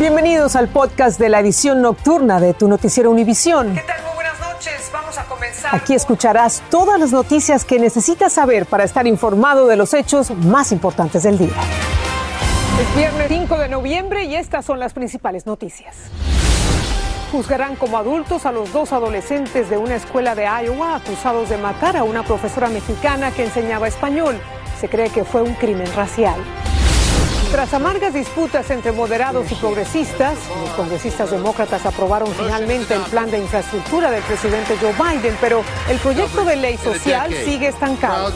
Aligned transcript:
Bienvenidos 0.00 0.56
al 0.56 0.68
podcast 0.68 1.20
de 1.20 1.28
la 1.28 1.40
edición 1.40 1.82
nocturna 1.82 2.40
de 2.40 2.54
tu 2.54 2.68
noticiero 2.68 3.10
Univisión. 3.10 3.74
¿Qué 3.74 3.82
tal? 3.82 4.02
Muy 4.02 4.14
buenas 4.14 4.40
noches. 4.40 4.90
Vamos 4.90 5.18
a 5.18 5.24
comenzar. 5.24 5.74
Aquí 5.74 5.92
escucharás 5.92 6.62
todas 6.70 6.98
las 6.98 7.12
noticias 7.12 7.66
que 7.66 7.78
necesitas 7.78 8.32
saber 8.32 8.64
para 8.64 8.84
estar 8.84 9.06
informado 9.06 9.66
de 9.66 9.76
los 9.76 9.92
hechos 9.92 10.30
más 10.30 10.72
importantes 10.72 11.24
del 11.24 11.36
día. 11.36 11.52
Es 12.80 12.96
viernes 12.96 13.26
5 13.28 13.58
de 13.58 13.68
noviembre 13.68 14.24
y 14.24 14.36
estas 14.36 14.64
son 14.64 14.80
las 14.80 14.94
principales 14.94 15.44
noticias. 15.44 15.94
Juzgarán 17.30 17.76
como 17.76 17.98
adultos 17.98 18.46
a 18.46 18.52
los 18.52 18.72
dos 18.72 18.94
adolescentes 18.94 19.68
de 19.68 19.76
una 19.76 19.96
escuela 19.96 20.34
de 20.34 20.44
Iowa 20.44 20.96
acusados 20.96 21.50
de 21.50 21.58
matar 21.58 21.98
a 21.98 22.04
una 22.04 22.22
profesora 22.22 22.70
mexicana 22.70 23.32
que 23.32 23.44
enseñaba 23.44 23.86
español. 23.86 24.40
Se 24.80 24.88
cree 24.88 25.10
que 25.10 25.24
fue 25.24 25.42
un 25.42 25.52
crimen 25.52 25.94
racial. 25.94 26.40
Tras 27.50 27.74
amargas 27.74 28.14
disputas 28.14 28.70
entre 28.70 28.92
moderados 28.92 29.50
y 29.50 29.56
progresistas, 29.56 30.38
los 30.60 30.70
congresistas 30.70 31.32
demócratas 31.32 31.84
aprobaron 31.84 32.32
finalmente 32.32 32.94
el 32.94 33.02
plan 33.02 33.28
de 33.28 33.40
infraestructura 33.40 34.08
del 34.12 34.22
presidente 34.22 34.76
Joe 34.80 34.92
Biden, 34.92 35.36
pero 35.40 35.64
el 35.88 35.98
proyecto 35.98 36.44
de 36.44 36.54
ley 36.54 36.76
social 36.76 37.34
sigue 37.44 37.66
estancado. 37.66 38.32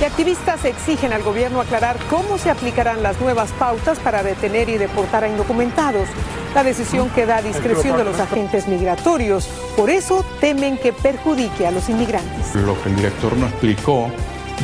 Y 0.00 0.04
activistas 0.04 0.64
exigen 0.64 1.12
al 1.12 1.24
gobierno 1.24 1.60
aclarar 1.60 1.96
cómo 2.08 2.38
se 2.38 2.50
aplicarán 2.50 3.02
las 3.02 3.20
nuevas 3.20 3.50
pautas 3.52 3.98
para 3.98 4.22
detener 4.22 4.68
y 4.68 4.78
deportar 4.78 5.24
a 5.24 5.28
indocumentados. 5.28 6.08
La 6.54 6.62
decisión 6.62 7.10
queda 7.10 7.38
a 7.38 7.42
discreción 7.42 7.96
de 7.96 8.04
los 8.04 8.20
agentes 8.20 8.68
migratorios. 8.68 9.46
Por 9.76 9.90
eso 9.90 10.24
temen 10.40 10.78
que 10.78 10.92
perjudique 10.92 11.66
a 11.66 11.72
los 11.72 11.88
inmigrantes. 11.88 12.54
Lo 12.54 12.80
que 12.82 12.88
el 12.88 12.96
director 12.96 13.36
no 13.36 13.46
explicó 13.46 14.10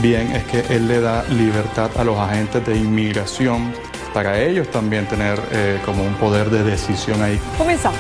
bien 0.01 0.33
es 0.33 0.45
que 0.45 0.61
él 0.75 0.89
le 0.89 1.01
da 1.01 1.25
libertad 1.25 1.91
a 1.97 2.05
los 2.05 2.17
agentes 2.19 2.65
de 2.67 2.77
inmigración 2.77 3.73
para 4.15 4.41
ellos 4.41 4.69
también 4.71 5.07
tener 5.07 5.41
eh, 5.53 5.81
como 5.85 6.03
un 6.03 6.15
poder 6.15 6.51
de 6.51 6.63
decisión 6.63 7.23
ahí. 7.23 7.41
Comenzamos. 7.57 7.99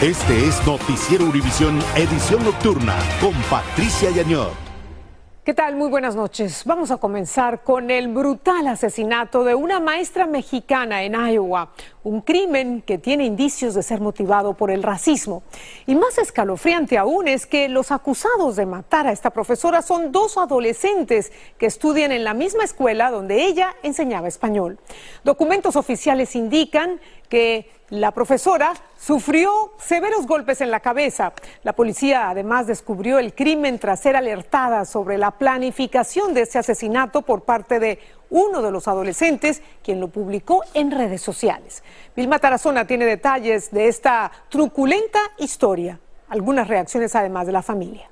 Este 0.00 0.46
es 0.46 0.66
Noticiero 0.66 1.24
Univisión 1.24 1.78
Edición 1.94 2.44
Nocturna 2.44 2.96
con 3.20 3.32
Patricia 3.50 4.10
Yañor. 4.10 4.52
¿Qué 5.44 5.54
tal? 5.54 5.74
Muy 5.74 5.88
buenas 5.88 6.14
noches. 6.14 6.62
Vamos 6.64 6.90
a 6.90 6.98
comenzar 6.98 7.64
con 7.64 7.90
el 7.90 8.08
brutal 8.08 8.68
asesinato 8.68 9.42
de 9.42 9.54
una 9.54 9.80
maestra 9.80 10.26
mexicana 10.26 11.02
en 11.02 11.14
Iowa, 11.14 11.70
un 12.02 12.22
crimen 12.22 12.82
que 12.82 12.98
tiene 12.98 13.24
indicios 13.24 13.74
de 13.74 13.82
ser 13.82 14.00
motivado 14.00 14.54
por 14.54 14.70
el 14.70 14.82
racismo. 14.82 15.42
Y 15.86 15.94
más 15.94 16.18
escalofriante 16.18 16.96
aún 16.96 17.28
es 17.28 17.46
que 17.46 17.68
los 17.68 17.90
acusados 17.90 18.56
de 18.56 18.66
matar 18.66 19.06
a 19.06 19.12
esta 19.12 19.30
profesora 19.30 19.82
son 19.82 20.12
dos 20.12 20.38
adolescentes 20.38 21.32
que 21.58 21.66
estudian 21.66 22.12
en 22.12 22.24
la 22.24 22.34
misma 22.34 22.64
escuela 22.64 23.10
donde 23.10 23.44
ella 23.44 23.76
enseñaba 23.82 24.28
español. 24.28 24.78
Documentos 25.24 25.76
oficiales 25.76 26.34
indican 26.36 27.00
que 27.28 27.70
la 27.90 28.12
profesora 28.12 28.72
sufrió 28.98 29.72
severos 29.78 30.26
golpes 30.26 30.60
en 30.60 30.70
la 30.70 30.80
cabeza. 30.80 31.32
La 31.64 31.72
policía 31.72 32.30
además 32.30 32.66
descubrió 32.68 33.18
el 33.18 33.34
crimen 33.34 33.78
tras 33.78 34.00
ser 34.00 34.14
alertada 34.14 34.84
sobre 34.84 35.18
la 35.18 35.32
planificación 35.32 36.32
de 36.32 36.42
este 36.42 36.58
asesinato 36.58 37.22
por 37.22 37.42
parte 37.42 37.80
de 37.80 37.98
uno 38.30 38.62
de 38.62 38.70
los 38.70 38.88
adolescentes, 38.88 39.62
quien 39.82 40.00
lo 40.00 40.08
publicó 40.08 40.62
en 40.74 40.90
redes 40.90 41.20
sociales. 41.20 41.82
Vilma 42.16 42.38
Tarazona 42.38 42.86
tiene 42.86 43.04
detalles 43.04 43.70
de 43.70 43.88
esta 43.88 44.30
truculenta 44.48 45.18
historia. 45.38 46.00
Algunas 46.28 46.68
reacciones 46.68 47.14
además 47.14 47.46
de 47.46 47.52
la 47.52 47.62
familia. 47.62 48.10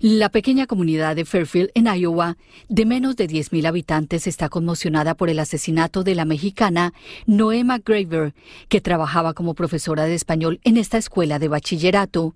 La 0.00 0.28
pequeña 0.28 0.66
comunidad 0.66 1.16
de 1.16 1.24
Fairfield, 1.24 1.70
en 1.74 1.86
Iowa, 1.86 2.36
de 2.68 2.86
menos 2.86 3.16
de 3.16 3.26
10.000 3.26 3.66
habitantes, 3.66 4.26
está 4.26 4.48
conmocionada 4.48 5.16
por 5.16 5.28
el 5.28 5.40
asesinato 5.40 6.04
de 6.04 6.14
la 6.14 6.24
mexicana 6.24 6.92
Noema 7.26 7.78
Graver, 7.78 8.32
que 8.68 8.80
trabajaba 8.80 9.34
como 9.34 9.54
profesora 9.54 10.04
de 10.04 10.14
español 10.14 10.60
en 10.62 10.76
esta 10.76 10.98
escuela 10.98 11.38
de 11.38 11.48
bachillerato. 11.48 12.34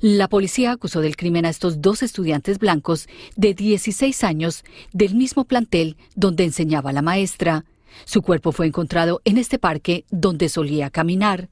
La 0.00 0.28
policía 0.28 0.72
acusó 0.72 1.00
del 1.00 1.16
crimen 1.16 1.46
a 1.46 1.50
estos 1.50 1.80
dos 1.80 2.02
estudiantes 2.02 2.58
blancos 2.58 3.08
de 3.36 3.54
16 3.54 4.24
años 4.24 4.64
del 4.92 5.14
mismo 5.14 5.44
plantel 5.44 5.96
donde 6.14 6.44
enseñaba 6.44 6.92
la 6.92 7.02
maestra. 7.02 7.64
Su 8.04 8.22
cuerpo 8.22 8.52
fue 8.52 8.66
encontrado 8.66 9.20
en 9.24 9.38
este 9.38 9.58
parque 9.58 10.04
donde 10.10 10.48
solía 10.48 10.90
caminar. 10.90 11.48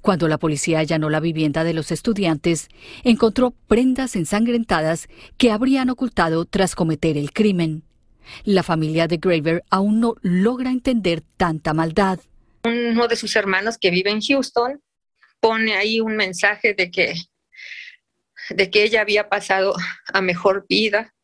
Cuando 0.00 0.28
la 0.28 0.38
policía 0.38 0.78
allanó 0.78 1.10
la 1.10 1.20
vivienda 1.20 1.64
de 1.64 1.74
los 1.74 1.90
estudiantes, 1.90 2.68
encontró 3.04 3.52
prendas 3.66 4.16
ensangrentadas 4.16 5.08
que 5.36 5.50
habrían 5.50 5.90
ocultado 5.90 6.44
tras 6.44 6.74
cometer 6.74 7.18
el 7.18 7.32
crimen. 7.32 7.82
La 8.44 8.62
familia 8.62 9.08
de 9.08 9.16
Graver 9.16 9.64
aún 9.70 10.00
no 10.00 10.14
logra 10.22 10.70
entender 10.70 11.22
tanta 11.36 11.74
maldad. 11.74 12.20
Uno 12.64 13.08
de 13.08 13.16
sus 13.16 13.34
hermanos 13.34 13.76
que 13.78 13.90
vive 13.90 14.10
en 14.10 14.20
Houston 14.20 14.80
pone 15.40 15.74
ahí 15.74 16.00
un 16.00 16.16
mensaje 16.16 16.74
de 16.74 16.90
que, 16.90 17.14
de 18.50 18.70
que 18.70 18.84
ella 18.84 19.00
había 19.00 19.28
pasado 19.28 19.74
a 20.12 20.20
mejor 20.20 20.66
vida. 20.68 21.14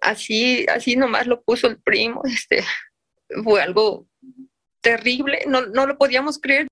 Así, 0.00 0.66
así 0.68 0.96
nomás 0.96 1.26
lo 1.26 1.42
puso 1.42 1.66
el 1.66 1.78
primo. 1.78 2.22
Este, 2.24 2.64
fue 3.44 3.62
algo 3.62 4.06
terrible, 4.80 5.40
no, 5.46 5.66
no 5.66 5.86
lo 5.86 5.98
podíamos 5.98 6.38
creer. 6.38 6.66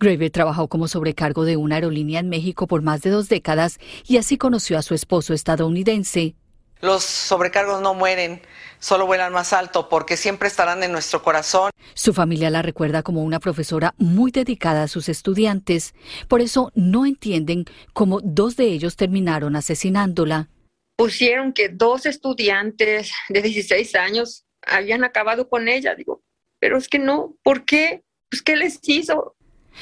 Graver 0.00 0.30
trabajó 0.30 0.68
como 0.68 0.88
sobrecargo 0.88 1.44
de 1.44 1.56
una 1.56 1.76
aerolínea 1.76 2.20
en 2.20 2.28
México 2.28 2.66
por 2.66 2.82
más 2.82 3.02
de 3.02 3.10
dos 3.10 3.28
décadas 3.28 3.78
y 4.06 4.16
así 4.16 4.36
conoció 4.36 4.78
a 4.78 4.82
su 4.82 4.94
esposo 4.94 5.34
estadounidense. 5.34 6.34
Los 6.80 7.02
sobrecargos 7.02 7.80
no 7.82 7.94
mueren, 7.94 8.40
solo 8.78 9.06
vuelan 9.06 9.32
más 9.32 9.52
alto 9.52 9.88
porque 9.88 10.16
siempre 10.16 10.48
estarán 10.48 10.82
en 10.82 10.92
nuestro 10.92 11.22
corazón. 11.22 11.70
Su 11.94 12.12
familia 12.12 12.50
la 12.50 12.62
recuerda 12.62 13.02
como 13.02 13.24
una 13.24 13.40
profesora 13.40 13.94
muy 13.98 14.30
dedicada 14.30 14.84
a 14.84 14.88
sus 14.88 15.08
estudiantes. 15.08 15.94
Por 16.28 16.40
eso 16.40 16.70
no 16.74 17.04
entienden 17.04 17.64
cómo 17.92 18.20
dos 18.22 18.56
de 18.56 18.66
ellos 18.66 18.96
terminaron 18.96 19.56
asesinándola. 19.56 20.48
Pusieron 20.96 21.52
que 21.52 21.68
dos 21.68 22.06
estudiantes 22.06 23.10
de 23.28 23.42
16 23.42 23.94
años 23.96 24.44
habían 24.62 25.04
acabado 25.04 25.48
con 25.48 25.68
ella. 25.68 25.94
Digo, 25.94 26.22
pero 26.60 26.76
es 26.76 26.88
que 26.88 26.98
no, 26.98 27.36
¿por 27.42 27.64
qué? 27.64 28.02
Pues, 28.30 28.42
¿qué 28.42 28.56
les 28.56 28.80
hizo? 28.88 29.36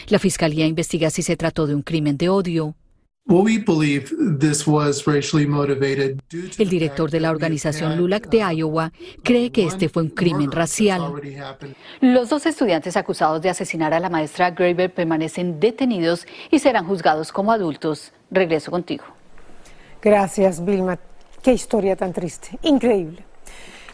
La 0.09 0.19
fiscalía 0.19 0.67
investiga 0.67 1.11
si 1.11 1.23
se 1.23 1.37
trató 1.37 1.67
de 1.67 1.75
un 1.75 1.83
crimen 1.83 2.17
de 2.17 2.29
odio. 2.29 2.75
El 6.59 6.69
director 6.69 7.11
de 7.11 7.19
la 7.19 7.31
organización 7.33 7.97
LULAC 7.97 8.29
de 8.29 8.39
Iowa 8.55 8.93
cree 9.25 9.51
que 9.51 9.67
este 9.67 9.89
fue 9.89 10.05
un 10.05 10.11
crimen 10.11 10.53
racial. 10.53 11.13
Los 12.01 12.29
dos 12.29 12.47
estudiantes 12.47 12.97
acusados 12.97 13.43
de 13.43 13.51
asesinar 13.51 13.93
a 13.93 13.99
la 13.99 14.09
maestra 14.11 14.53
Graver 14.53 14.95
permanecen 14.95 15.59
detenidos 15.59 16.25
y 16.53 16.61
serán 16.61 16.87
juzgados 16.87 17.33
como 17.33 17.51
adultos. 17.51 18.13
Regreso 18.31 18.71
contigo. 18.71 19.05
Gracias, 20.01 20.65
Vilma. 20.65 20.97
Qué 21.43 21.53
historia 21.53 21.97
tan 21.97 22.13
triste. 22.13 22.57
Increíble. 22.63 23.26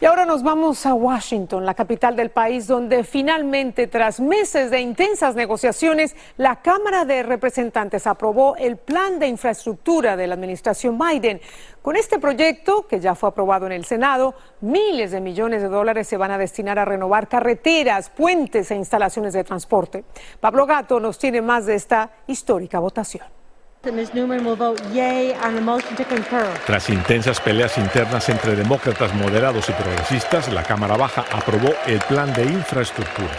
Y 0.03 0.05
ahora 0.05 0.25
nos 0.25 0.43
vamos 0.43 0.85
a 0.85 0.93
Washington, 0.93 1.65
la 1.65 1.75
capital 1.75 2.17
del 2.17 2.29
país, 2.29 2.67
donde 2.67 3.05
finalmente, 3.05 3.87
tras 3.87 4.19
meses 4.19 4.69
de 4.69 4.81
intensas 4.81 5.33
negociaciones, 5.33 6.13
la 6.35 6.57
Cámara 6.57 7.05
de 7.05 7.23
Representantes 7.23 8.05
aprobó 8.05 8.57
el 8.57 8.75
plan 8.75 9.17
de 9.17 9.27
infraestructura 9.27 10.17
de 10.17 10.27
la 10.27 10.33
administración 10.33 10.99
Biden. 10.99 11.39
Con 11.81 11.95
este 11.95 12.19
proyecto, 12.19 12.85
que 12.85 12.99
ya 12.99 13.15
fue 13.15 13.29
aprobado 13.29 13.65
en 13.65 13.71
el 13.71 13.85
Senado, 13.85 14.35
miles 14.59 15.11
de 15.11 15.21
millones 15.21 15.61
de 15.61 15.69
dólares 15.69 16.05
se 16.05 16.17
van 16.17 16.31
a 16.31 16.37
destinar 16.37 16.79
a 16.79 16.83
renovar 16.83 17.29
carreteras, 17.29 18.09
puentes 18.09 18.71
e 18.71 18.75
instalaciones 18.75 19.31
de 19.31 19.45
transporte. 19.45 20.03
Pablo 20.41 20.65
Gato 20.65 20.99
nos 20.99 21.17
tiene 21.17 21.41
más 21.41 21.65
de 21.65 21.75
esta 21.75 22.11
histórica 22.27 22.77
votación. 22.79 23.23
Tras 26.65 26.89
intensas 26.89 27.41
peleas 27.41 27.77
internas 27.77 28.29
entre 28.29 28.55
demócratas 28.55 29.13
moderados 29.13 29.67
y 29.67 29.73
progresistas, 29.73 30.51
la 30.53 30.63
Cámara 30.63 30.95
Baja 30.95 31.25
aprobó 31.33 31.73
el 31.85 31.99
plan 32.07 32.33
de 32.33 32.45
infraestructura. 32.45 33.35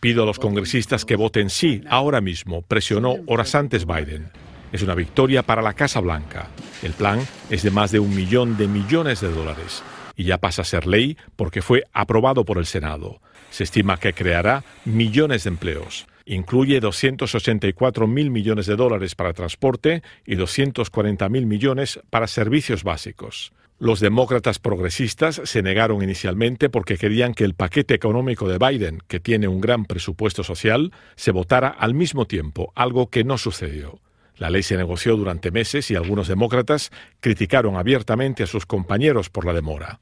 Pido 0.00 0.24
a 0.24 0.26
los 0.26 0.40
congresistas 0.40 1.04
que 1.04 1.14
voten 1.14 1.48
sí 1.48 1.84
ahora 1.88 2.20
mismo, 2.20 2.62
presionó 2.62 3.18
horas 3.26 3.54
antes 3.54 3.86
Biden. 3.86 4.32
Es 4.72 4.82
una 4.82 4.96
victoria 4.96 5.44
para 5.44 5.62
la 5.62 5.74
Casa 5.74 6.00
Blanca. 6.00 6.48
El 6.82 6.92
plan 6.92 7.20
es 7.50 7.62
de 7.62 7.70
más 7.70 7.92
de 7.92 8.00
un 8.00 8.12
millón 8.16 8.56
de 8.56 8.66
millones 8.66 9.20
de 9.20 9.30
dólares 9.30 9.84
y 10.16 10.24
ya 10.24 10.38
pasa 10.38 10.62
a 10.62 10.64
ser 10.64 10.88
ley 10.88 11.16
porque 11.36 11.62
fue 11.62 11.84
aprobado 11.92 12.44
por 12.44 12.58
el 12.58 12.66
Senado. 12.66 13.20
Se 13.50 13.64
estima 13.64 13.98
que 13.98 14.12
creará 14.12 14.64
millones 14.84 15.44
de 15.44 15.50
empleos. 15.50 16.06
Incluye 16.26 16.80
284 16.80 18.06
mil 18.06 18.30
millones 18.30 18.66
de 18.66 18.76
dólares 18.76 19.14
para 19.14 19.32
transporte 19.32 20.02
y 20.26 20.34
240 20.34 21.28
mil 21.28 21.46
millones 21.46 22.00
para 22.10 22.26
servicios 22.26 22.84
básicos. 22.84 23.52
Los 23.80 24.00
demócratas 24.00 24.58
progresistas 24.58 25.40
se 25.44 25.62
negaron 25.62 26.02
inicialmente 26.02 26.68
porque 26.68 26.98
querían 26.98 27.32
que 27.32 27.44
el 27.44 27.54
paquete 27.54 27.94
económico 27.94 28.48
de 28.48 28.58
Biden, 28.58 28.98
que 29.06 29.20
tiene 29.20 29.46
un 29.46 29.60
gran 29.60 29.84
presupuesto 29.84 30.42
social, 30.42 30.92
se 31.14 31.30
votara 31.30 31.68
al 31.68 31.94
mismo 31.94 32.26
tiempo, 32.26 32.72
algo 32.74 33.08
que 33.08 33.22
no 33.22 33.38
sucedió. 33.38 34.00
La 34.36 34.50
ley 34.50 34.64
se 34.64 34.76
negoció 34.76 35.16
durante 35.16 35.52
meses 35.52 35.90
y 35.92 35.94
algunos 35.94 36.26
demócratas 36.26 36.90
criticaron 37.20 37.76
abiertamente 37.76 38.42
a 38.42 38.48
sus 38.48 38.66
compañeros 38.66 39.30
por 39.30 39.44
la 39.44 39.52
demora. 39.52 40.00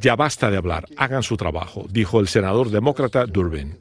Ya 0.00 0.16
basta 0.16 0.50
de 0.50 0.56
hablar, 0.56 0.86
hagan 0.96 1.22
su 1.22 1.36
trabajo, 1.36 1.86
dijo 1.88 2.18
el 2.18 2.26
senador 2.26 2.70
demócrata 2.70 3.24
Durbin. 3.24 3.78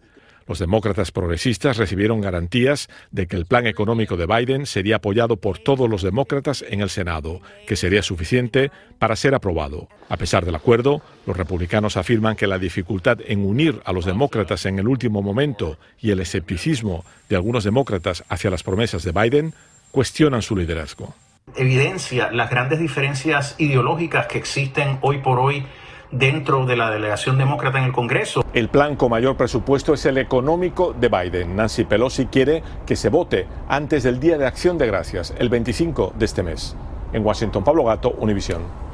Los 0.48 0.60
demócratas 0.60 1.12
progresistas 1.12 1.78
recibieron 1.78 2.22
garantías 2.22 2.88
de 3.10 3.26
que 3.26 3.36
el 3.36 3.48
plan 3.48 3.66
económico 3.66 4.18
de 4.18 4.28
Biden 4.28 4.68
sería 4.68 4.98
apoyado 4.98 5.38
por 5.38 5.58
todos 5.58 5.90
los 5.90 6.04
demócratas 6.04 6.64
en 6.70 6.82
el 6.82 6.92
Senado, 6.92 7.42
que 7.66 7.76
sería 7.76 8.04
suficiente 8.04 8.70
para 9.00 9.16
ser 9.16 9.34
aprobado. 9.34 9.88
A 10.10 10.18
pesar 10.18 10.46
del 10.46 10.54
acuerdo, 10.54 11.02
los 11.26 11.36
republicanos 11.36 11.98
afirman 11.98 12.36
que 12.36 12.46
la 12.46 12.60
dificultad 12.60 13.18
en 13.26 13.44
unir 13.44 13.82
a 13.86 13.94
los 13.94 14.06
demócratas 14.06 14.68
en 14.68 14.78
el 14.78 14.88
último 14.88 15.24
momento 15.24 15.80
y 16.00 16.12
el 16.12 16.20
escepticismo 16.20 17.04
de 17.30 17.36
algunos 17.36 17.64
demócratas 17.64 18.24
hacia 18.30 18.52
las 18.52 18.62
promesas 18.62 19.04
de 19.04 19.12
Biden 19.12 19.56
cuestionan 19.92 20.44
su 20.44 20.56
liderazgo. 20.56 21.16
Evidencia 21.54 22.32
las 22.32 22.50
grandes 22.50 22.80
diferencias 22.80 23.56
ideológicas 23.60 24.26
que 24.26 24.38
existen 24.38 24.98
hoy 25.02 25.20
por 25.20 25.40
hoy 25.40 25.66
dentro 26.12 26.66
de 26.66 26.76
la 26.76 26.90
delegación 26.90 27.38
demócrata 27.38 27.78
en 27.78 27.86
el 27.86 27.92
Congreso. 27.94 28.44
El 28.54 28.68
plan 28.68 28.96
con 28.96 29.12
mayor 29.12 29.38
presupuesto 29.38 29.94
es 29.94 30.06
el 30.06 30.18
económico 30.18 30.94
de 30.94 31.08
Biden. 31.08 31.56
Nancy 31.56 31.86
Pelosi 31.86 32.26
quiere 32.26 32.64
que 32.86 32.96
se 32.96 33.10
vote 33.10 33.48
antes 33.70 34.04
del 34.04 34.20
Día 34.20 34.38
de 34.38 34.48
Acción 34.48 34.78
de 34.78 34.88
Gracias, 34.88 35.34
el 35.38 35.50
25 35.50 36.14
de 36.18 36.26
este 36.26 36.44
mes. 36.44 36.76
En 37.14 37.26
Washington, 37.26 37.64
Pablo 37.64 37.86
Gato, 37.86 38.12
Univisión. 38.18 38.85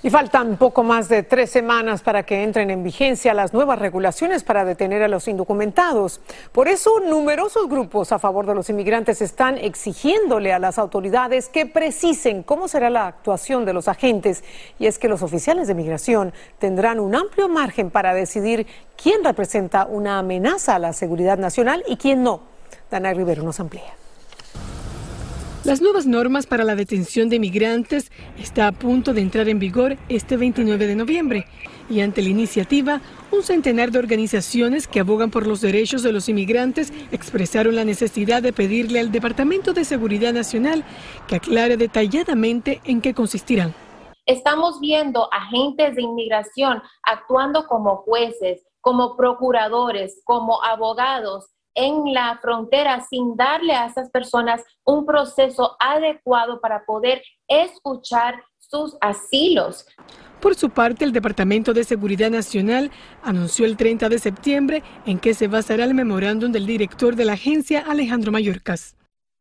Y 0.00 0.10
faltan 0.10 0.58
poco 0.58 0.84
más 0.84 1.08
de 1.08 1.24
tres 1.24 1.50
semanas 1.50 2.02
para 2.02 2.22
que 2.22 2.44
entren 2.44 2.70
en 2.70 2.84
vigencia 2.84 3.34
las 3.34 3.52
nuevas 3.52 3.80
regulaciones 3.80 4.44
para 4.44 4.64
detener 4.64 5.02
a 5.02 5.08
los 5.08 5.26
indocumentados. 5.26 6.20
Por 6.52 6.68
eso, 6.68 7.00
numerosos 7.00 7.68
grupos 7.68 8.12
a 8.12 8.20
favor 8.20 8.46
de 8.46 8.54
los 8.54 8.70
inmigrantes 8.70 9.20
están 9.20 9.58
exigiéndole 9.58 10.52
a 10.52 10.60
las 10.60 10.78
autoridades 10.78 11.48
que 11.48 11.66
precisen 11.66 12.44
cómo 12.44 12.68
será 12.68 12.90
la 12.90 13.08
actuación 13.08 13.64
de 13.64 13.72
los 13.72 13.88
agentes. 13.88 14.44
Y 14.78 14.86
es 14.86 15.00
que 15.00 15.08
los 15.08 15.22
oficiales 15.22 15.66
de 15.66 15.74
migración 15.74 16.32
tendrán 16.60 17.00
un 17.00 17.16
amplio 17.16 17.48
margen 17.48 17.90
para 17.90 18.14
decidir 18.14 18.68
quién 18.96 19.24
representa 19.24 19.86
una 19.86 20.20
amenaza 20.20 20.76
a 20.76 20.78
la 20.78 20.92
seguridad 20.92 21.38
nacional 21.38 21.82
y 21.88 21.96
quién 21.96 22.22
no. 22.22 22.42
Dana 22.88 23.12
Rivero 23.12 23.42
nos 23.42 23.58
amplía. 23.58 23.94
Las 25.64 25.82
nuevas 25.82 26.06
normas 26.06 26.46
para 26.46 26.62
la 26.62 26.76
detención 26.76 27.28
de 27.28 27.40
migrantes 27.40 28.12
está 28.38 28.68
a 28.68 28.72
punto 28.72 29.12
de 29.12 29.22
entrar 29.22 29.48
en 29.48 29.58
vigor 29.58 29.96
este 30.08 30.36
29 30.36 30.86
de 30.86 30.94
noviembre 30.94 31.46
y 31.90 32.00
ante 32.00 32.22
la 32.22 32.28
iniciativa, 32.28 33.00
un 33.32 33.42
centenar 33.42 33.90
de 33.90 33.98
organizaciones 33.98 34.86
que 34.86 35.00
abogan 35.00 35.30
por 35.30 35.48
los 35.48 35.60
derechos 35.60 36.04
de 36.04 36.12
los 36.12 36.28
inmigrantes 36.28 36.92
expresaron 37.10 37.74
la 37.74 37.84
necesidad 37.84 38.40
de 38.40 38.52
pedirle 38.52 39.00
al 39.00 39.10
Departamento 39.10 39.72
de 39.72 39.84
Seguridad 39.84 40.32
Nacional 40.32 40.84
que 41.26 41.36
aclare 41.36 41.76
detalladamente 41.76 42.80
en 42.84 43.00
qué 43.00 43.12
consistirán. 43.12 43.74
Estamos 44.26 44.78
viendo 44.78 45.28
agentes 45.32 45.96
de 45.96 46.02
inmigración 46.02 46.82
actuando 47.02 47.66
como 47.66 47.96
jueces, 47.96 48.62
como 48.80 49.16
procuradores, 49.16 50.20
como 50.24 50.62
abogados 50.62 51.46
en 51.78 52.12
la 52.12 52.38
frontera 52.42 53.06
sin 53.08 53.36
darle 53.36 53.72
a 53.72 53.86
esas 53.86 54.10
personas 54.10 54.62
un 54.84 55.06
proceso 55.06 55.76
adecuado 55.78 56.60
para 56.60 56.84
poder 56.84 57.22
escuchar 57.46 58.42
sus 58.58 58.96
asilos. 59.00 59.86
Por 60.40 60.56
su 60.56 60.70
parte, 60.70 61.04
el 61.04 61.12
Departamento 61.12 61.72
de 61.72 61.84
Seguridad 61.84 62.30
Nacional 62.30 62.90
anunció 63.22 63.64
el 63.64 63.76
30 63.76 64.08
de 64.08 64.18
septiembre 64.18 64.82
en 65.06 65.20
que 65.20 65.34
se 65.34 65.46
basará 65.46 65.84
el 65.84 65.94
memorándum 65.94 66.50
del 66.50 66.66
director 66.66 67.14
de 67.14 67.24
la 67.24 67.34
agencia, 67.34 67.84
Alejandro 67.88 68.32
Mayorkas. 68.32 68.96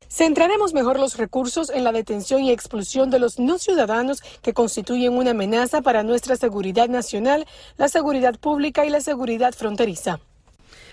Centraremos 0.07 0.73
mejor 0.73 0.99
los 0.99 1.17
recursos 1.17 1.71
en 1.71 1.83
la 1.83 1.91
detención 1.91 2.41
y 2.41 2.51
expulsión 2.51 3.09
de 3.09 3.19
los 3.19 3.39
no 3.39 3.57
ciudadanos 3.57 4.21
que 4.41 4.53
constituyen 4.53 5.13
una 5.13 5.31
amenaza 5.31 5.81
para 5.81 6.03
nuestra 6.03 6.35
seguridad 6.35 6.87
nacional, 6.87 7.45
la 7.77 7.89
seguridad 7.89 8.39
pública 8.39 8.85
y 8.85 8.89
la 8.89 9.01
seguridad 9.01 9.53
fronteriza. 9.53 10.19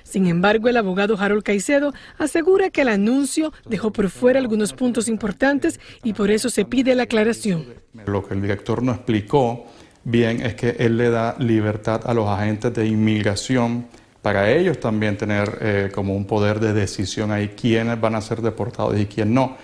Sin 0.04 0.26
embargo, 0.26 0.68
el 0.68 0.76
abogado 0.76 1.18
Harold 1.18 1.42
Caicedo 1.42 1.92
asegura 2.18 2.70
que 2.70 2.82
el 2.82 2.88
anuncio 2.88 3.52
dejó 3.68 3.92
por 3.92 4.10
fuera 4.10 4.38
algunos 4.38 4.72
puntos 4.72 5.08
importantes 5.08 5.80
y 6.04 6.12
por 6.12 6.30
eso 6.30 6.50
se 6.50 6.64
pide 6.64 6.94
la 6.94 7.04
aclaración. 7.04 7.64
Lo 8.06 8.24
que 8.24 8.34
el 8.34 8.42
director 8.42 8.82
no 8.82 8.92
explicó 8.92 9.66
bien 10.04 10.42
es 10.42 10.54
que 10.54 10.76
él 10.78 10.98
le 10.98 11.10
da 11.10 11.34
libertad 11.38 12.02
a 12.04 12.14
los 12.14 12.28
agentes 12.28 12.72
de 12.74 12.86
inmigración 12.86 13.86
para 14.22 14.50
ellos 14.50 14.80
también 14.80 15.18
tener 15.18 15.58
eh, 15.60 15.90
como 15.94 16.14
un 16.16 16.26
poder 16.26 16.60
de 16.60 16.72
decisión 16.72 17.30
ahí 17.30 17.48
quiénes 17.48 18.00
van 18.00 18.14
a 18.14 18.20
ser 18.20 18.40
deportados 18.40 18.98
y 18.98 19.04
quién 19.04 19.34
no. 19.34 19.56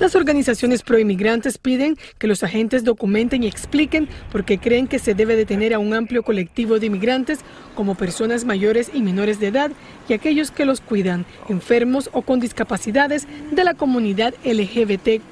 Las 0.00 0.14
organizaciones 0.14 0.82
proinmigrantes 0.82 1.58
piden 1.58 1.96
que 2.18 2.28
los 2.28 2.44
agentes 2.44 2.84
documenten 2.84 3.42
y 3.42 3.48
expliquen 3.48 4.08
por 4.30 4.44
qué 4.44 4.58
creen 4.58 4.86
que 4.86 5.00
se 5.00 5.14
debe 5.14 5.34
detener 5.34 5.74
a 5.74 5.80
un 5.80 5.92
amplio 5.92 6.22
colectivo 6.22 6.78
de 6.78 6.86
inmigrantes 6.86 7.40
como 7.74 7.96
personas 7.96 8.44
mayores 8.44 8.92
y 8.94 9.02
menores 9.02 9.40
de 9.40 9.48
edad 9.48 9.72
y 10.08 10.12
aquellos 10.12 10.52
que 10.52 10.64
los 10.64 10.80
cuidan, 10.80 11.26
enfermos 11.48 12.10
o 12.12 12.22
con 12.22 12.38
discapacidades 12.38 13.26
de 13.50 13.64
la 13.64 13.74
comunidad 13.74 14.34
LGBTQ 14.44 15.22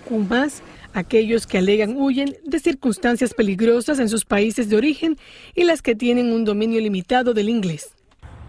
aquellos 0.94 1.46
que 1.46 1.58
alegan 1.58 1.94
huyen 1.96 2.36
de 2.44 2.58
circunstancias 2.58 3.34
peligrosas 3.34 3.98
en 3.98 4.08
sus 4.08 4.24
países 4.24 4.68
de 4.68 4.76
origen 4.76 5.16
y 5.54 5.64
las 5.64 5.82
que 5.82 5.94
tienen 5.94 6.32
un 6.32 6.44
dominio 6.44 6.80
limitado 6.80 7.34
del 7.34 7.50
inglés. 7.50 7.90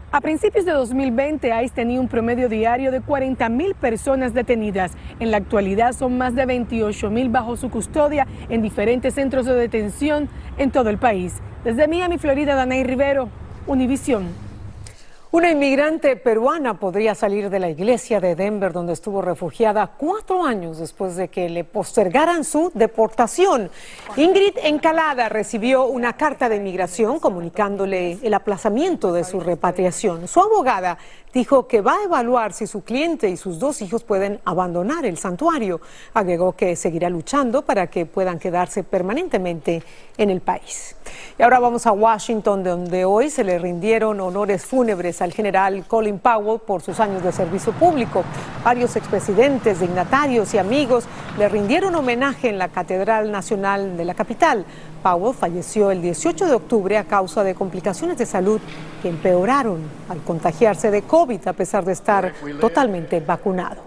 A 0.10 0.22
principios 0.22 0.64
de 0.64 0.72
2020, 0.72 1.52
ICE 1.64 1.76
tenía 1.76 2.00
un 2.00 2.08
promedio 2.08 2.48
diario 2.48 2.92
de 2.92 3.02
40 3.02 3.50
mil 3.50 3.76
personas 3.76 4.34
detenidas. 4.34 4.94
En 5.20 5.32
la 5.32 5.38
actualidad 5.38 5.92
son 5.92 6.18
más 6.18 6.34
de 6.34 6.46
28 6.46 7.10
mil 7.12 7.28
bajo 7.28 7.58
su 7.58 7.70
custodia 7.70 8.26
en 8.48 8.62
diferentes 8.62 9.16
centros 9.16 9.46
de 9.46 9.54
detención 9.54 10.30
en 10.58 10.72
todo 10.72 10.90
el 10.90 10.98
país. 10.98 11.34
Desde 11.66 11.90
Miami, 11.90 12.18
Florida, 12.20 12.56
Danay 12.56 12.86
Rivero, 12.86 13.28
Univisión. 13.68 14.47
Una 15.38 15.52
inmigrante 15.52 16.16
peruana 16.16 16.80
podría 16.80 17.14
salir 17.14 17.52
de 17.52 17.60
la 17.60 17.70
iglesia 17.70 18.20
de 18.20 18.34
Denver, 18.34 18.74
donde 18.74 18.94
estuvo 18.94 19.22
refugiada 19.22 19.86
cuatro 19.86 20.44
años 20.44 20.80
después 20.80 21.16
de 21.16 21.28
que 21.28 21.48
le 21.48 21.64
postergaran 21.64 22.44
su 22.44 22.72
deportación. 22.74 23.70
Ingrid 24.16 24.58
Encalada 24.64 25.30
recibió 25.30 25.86
una 25.86 26.14
carta 26.14 26.50
de 26.50 26.56
inmigración 26.56 27.20
comunicándole 27.20 28.18
el 28.24 28.34
aplazamiento 28.34 29.14
de 29.14 29.24
su 29.24 29.40
repatriación. 29.40 30.28
Su 30.28 30.42
abogada 30.42 30.98
dijo 31.38 31.68
que 31.68 31.82
va 31.82 31.98
a 31.98 32.04
evaluar 32.04 32.52
si 32.52 32.66
su 32.66 32.84
cliente 32.84 33.30
y 33.30 33.38
sus 33.38 33.60
dos 33.60 33.84
hijos 33.84 34.04
pueden 34.04 34.40
abandonar 34.44 35.06
el 35.06 35.20
santuario. 35.20 35.80
Agregó 36.16 36.54
que 36.54 36.76
seguirá 36.76 37.12
luchando 37.12 37.62
para 37.62 37.86
que 37.92 38.08
puedan 38.08 38.40
quedarse 38.40 38.84
permanentemente 38.84 39.84
en 40.18 40.32
el 40.32 40.42
país. 40.42 40.96
Y 41.38 41.44
ahora 41.44 41.60
vamos 41.60 41.86
a 41.86 41.92
Washington, 41.92 42.64
donde 42.64 43.06
hoy 43.06 43.30
se 43.30 43.44
le 43.44 43.60
rindieron 43.60 44.20
honores 44.20 44.66
fúnebres 44.66 45.22
al 45.22 45.32
general 45.32 45.86
Colin 45.88 46.18
Powell 46.18 46.60
por 46.60 46.82
sus 46.82 47.00
años 47.00 47.22
de 47.22 47.32
servicio 47.32 47.72
público. 47.74 48.24
Varios 48.64 48.96
expresidentes, 48.96 49.80
dignatarios 49.80 50.56
y 50.56 50.58
amigos 50.58 51.06
le 51.38 51.48
rindieron 51.50 51.94
homenaje 51.94 52.50
en 52.50 52.58
la 52.58 52.70
Catedral 52.70 53.32
Nacional 53.32 53.96
de 53.96 54.06
la 54.06 54.16
capital. 54.16 54.66
Powell 54.98 55.34
falleció 55.34 55.92
el 55.92 56.02
18 56.02 56.48
de 56.48 56.54
octubre 56.54 56.98
a 56.98 57.06
causa 57.06 57.44
de 57.44 57.56
complicaciones 57.56 58.18
de 58.18 58.26
salud 58.26 58.60
que 59.02 59.10
empeoraron 59.10 59.82
al 60.10 60.22
contagiarse 60.22 60.92
de 60.92 61.04
COVID 61.04 61.48
a 61.48 61.54
pesar 61.54 61.86
de 61.86 61.94
estar 61.94 62.34
totalmente 62.60 63.20
vacunado. 63.20 63.87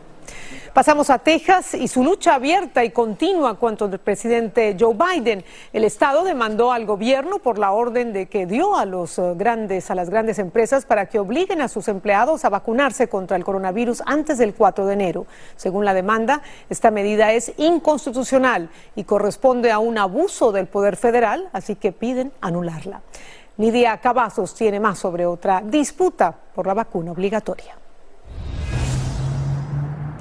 Pasamos 0.75 1.11
a 1.11 1.19
Texas 1.19 1.75
y 1.75 1.89
su 1.89 2.05
lucha 2.05 2.37
abierta 2.37 2.85
y 2.85 2.91
continua 2.91 3.59
contra 3.59 3.89
el 3.89 3.99
presidente 3.99 4.77
Joe 4.79 4.95
Biden. 4.95 5.45
El 5.73 5.83
estado 5.83 6.23
demandó 6.23 6.71
al 6.71 6.87
gobierno 6.87 7.41
por 7.41 7.59
la 7.59 7.73
orden 7.73 8.13
de 8.13 8.27
que 8.27 8.47
dio 8.47 8.77
a 8.77 8.85
los 8.85 9.19
eh, 9.19 9.35
grandes 9.35 9.91
a 9.91 9.97
las 9.97 10.11
grandes 10.11 10.39
empresas 10.39 10.87
para 10.87 11.07
que 11.07 11.19
obliguen 11.19 11.61
a 11.61 11.67
sus 11.67 11.89
empleados 11.89 12.45
a 12.45 12.51
vacunarse 12.51 13.09
contra 13.09 13.37
el 13.37 13.45
coronavirus 13.45 14.03
antes 14.07 14.39
del 14.39 14.55
4 14.55 14.87
de 14.87 14.93
enero. 14.93 15.27
Según 15.57 15.85
la 15.85 15.93
demanda, 15.93 16.41
esta 16.69 16.93
medida 16.93 17.33
es 17.33 17.53
inconstitucional 17.57 18.71
y 18.95 19.03
corresponde 19.03 19.73
a 19.73 19.81
un 19.81 19.99
abuso 19.99 20.53
del 20.53 20.69
poder 20.69 20.97
federal, 20.97 21.49
así 21.53 21.75
que 21.75 21.91
piden 21.91 22.33
anularla. 22.41 23.03
Nidia 23.57 23.99
Cavazos 23.99 24.55
tiene 24.55 24.79
más 24.79 25.01
sobre 25.01 25.27
otra 25.27 25.63
disputa 25.65 26.33
por 26.55 26.69
la 26.69 26.75
vacuna 26.75 27.11
obligatoria. 27.11 27.80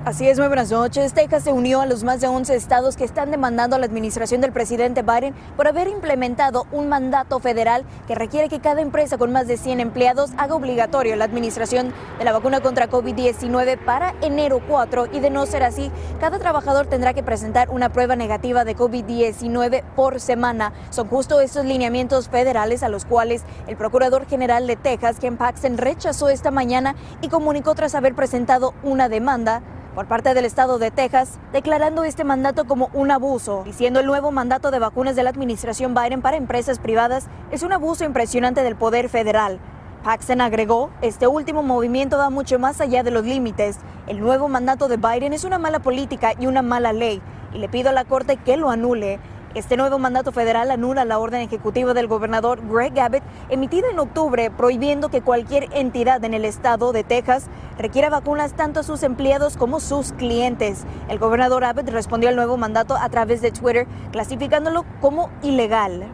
Así 0.06 0.29
es, 0.29 0.39
muy 0.39 0.48
buenas 0.48 0.72
noches. 0.72 1.13
Texas 1.13 1.44
se 1.44 1.51
unió 1.51 1.82
a 1.82 1.86
los 1.86 2.06
más 2.06 2.22
de 2.22 2.27
11 2.27 2.56
estados 2.56 2.96
que 2.96 3.03
están 3.03 3.32
demandando 3.32 3.75
a 3.75 3.79
la 3.79 3.86
administración 3.86 4.39
del 4.39 4.53
presidente 4.53 5.01
Biden 5.01 5.36
por 5.58 5.68
haber 5.68 5.89
implementado 5.89 6.68
un 6.72 6.88
mandato 6.88 7.41
federal 7.41 7.84
que 8.08 8.15
requiere 8.15 8.48
que 8.48 8.62
cada 8.62 8.79
empresa 8.79 9.18
con 9.18 9.34
más 9.34 9.46
de 9.48 9.58
100 9.58 9.82
empleados 9.82 10.32
haga 10.38 10.56
obligatorio 10.56 11.18
la 11.18 11.25
administración 11.25 11.94
de 12.18 12.24
la 12.24 12.32
vacuna 12.32 12.62
contra 12.62 12.89
COVID-19 12.89 13.77
para 13.84 14.15
enero 14.22 14.62
4 14.70 15.08
y 15.12 15.20
de 15.20 15.32
no 15.32 15.46
ser 15.46 15.63
así, 15.63 15.91
cada 16.22 16.39
trabajador 16.39 16.88
tendrá 16.88 17.13
que 17.13 17.22
presentar 17.22 17.70
una 17.70 17.89
prueba 17.89 18.15
negativa 18.15 18.63
de 18.63 18.77
COVID-19 18.77 19.84
por 19.98 20.22
semana. 20.22 20.72
Son 20.91 21.10
justo 21.10 21.41
esos 21.41 21.65
lineamientos 21.65 22.29
federales 22.29 22.84
a 22.84 22.89
los 22.89 23.03
cuales 23.03 23.44
el 23.68 23.75
Procurador 23.75 24.25
General 24.27 24.65
de 24.65 24.77
Texas, 24.77 25.20
Ken 25.20 25.36
Paxton, 25.36 25.77
rechazó 25.77 26.29
esta 26.29 26.51
mañana 26.51 26.96
y 27.22 27.27
comunicó 27.27 27.75
tras 27.75 27.96
haber 27.96 28.15
presentado 28.15 28.74
una 28.82 29.10
demanda 29.10 29.62
por 29.96 30.08
parte 30.08 30.34
del 30.34 30.46
estado 30.46 30.77
de 30.79 30.91
Texas, 30.91 31.39
declarando 31.51 32.03
este 32.03 32.24
mandato 32.24 32.65
como 32.65 32.89
un 32.93 33.12
abuso, 33.12 33.63
diciendo 33.65 34.00
el 34.00 34.05
nuevo 34.05 34.31
mandato 34.31 34.72
de 34.72 34.79
vacunas 34.79 35.15
de 35.15 35.24
la 35.24 35.29
administración 35.29 35.93
Biden 35.93 36.22
para 36.22 36.38
empresas 36.38 36.79
privadas 36.79 37.27
es 37.51 37.63
un 37.63 37.74
abuso 37.74 38.05
impresionante 38.05 38.63
del 38.63 38.75
poder 38.75 39.10
federal. 39.10 39.60
Paxton 40.03 40.39
agregó, 40.41 40.89
este 41.01 41.27
último 41.27 41.63
movimiento 41.63 42.17
va 42.17 42.29
mucho 42.29 42.58
más 42.60 42.79
allá 42.79 43.03
de 43.03 43.12
los 43.12 43.25
límites. 43.25 43.77
El 44.08 44.22
nuevo 44.22 44.48
mandato 44.48 44.88
de 44.88 44.98
Biden 44.98 45.34
es 45.34 45.43
una 45.43 45.60
mala 45.60 45.79
política 45.79 46.34
y 46.39 46.48
una 46.48 46.62
mala 46.62 46.93
ley, 46.93 47.22
y 47.53 47.58
le 47.58 47.67
pido 47.67 47.89
a 47.89 47.93
la 47.93 48.05
Corte 48.05 48.38
que 48.38 48.55
lo 48.55 48.69
anule. 48.69 49.19
Este 49.56 49.77
nuevo 49.77 49.98
mandato 49.98 50.32
federal 50.32 50.70
anula 50.70 51.06
la 51.06 51.18
orden 51.18 51.41
ejecutiva 51.41 51.96
del 51.96 52.06
gobernador 52.06 52.62
Greg 52.70 53.00
Abbott 53.00 53.24
emitida 53.50 53.88
en 53.89 53.98
octubre 53.98 54.51
prohibiendo 54.51 55.10
que 55.10 55.24
cualquier 55.24 55.70
entidad 55.74 56.24
en 56.24 56.36
el 56.36 56.46
estado 56.46 56.91
de 56.91 57.03
Texas 57.03 57.48
requiera 57.75 58.12
vacunas 58.12 58.53
tanto 58.53 58.82
a 58.82 58.84
sus 58.84 59.01
empleados 59.01 59.58
como 59.58 59.79
sus 59.79 60.13
clientes. 60.13 60.86
El 61.08 61.18
gobernador 61.18 61.63
Abbott 61.63 61.89
respondió 61.89 62.29
al 62.29 62.36
nuevo 62.36 62.58
mandato 62.58 62.96
a 62.96 63.10
través 63.10 63.41
de 63.41 63.50
Twitter 63.50 63.88
clasificándolo 64.12 64.86
como 65.01 65.32
ilegal. 65.41 66.06